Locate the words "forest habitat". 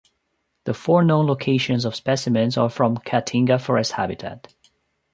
3.61-4.51